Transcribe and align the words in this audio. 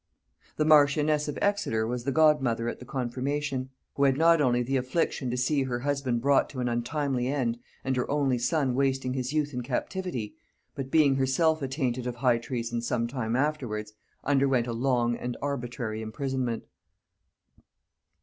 The 0.57 0.65
marchioness 0.65 1.27
of 1.27 1.37
Exeter 1.43 1.85
was 1.85 2.05
the 2.05 2.11
godmother 2.11 2.67
at 2.67 2.79
the 2.79 2.85
confirmation, 2.85 3.69
who 3.93 4.05
had 4.05 4.17
not 4.17 4.41
only 4.41 4.63
the 4.63 4.75
affliction 4.77 5.29
to 5.29 5.37
see 5.37 5.61
her 5.61 5.81
husband 5.81 6.21
brought 6.23 6.49
to 6.49 6.59
an 6.59 6.67
untimely 6.67 7.27
end, 7.27 7.59
and 7.83 7.95
her 7.95 8.09
only 8.09 8.39
son 8.39 8.73
wasting 8.73 9.13
his 9.13 9.31
youth 9.31 9.53
in 9.53 9.61
captivity, 9.61 10.33
but, 10.73 10.89
being 10.89 11.17
herself 11.17 11.61
attainted 11.61 12.07
of 12.07 12.15
high 12.15 12.39
treason 12.39 12.81
some 12.81 13.05
time 13.07 13.35
afterwards, 13.35 13.93
underwent 14.23 14.65
a 14.65 14.73
long 14.73 15.15
and 15.15 15.37
arbitrary 15.39 16.01
imprisonment. 16.01 16.63